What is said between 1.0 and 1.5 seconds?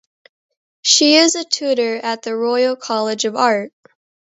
is a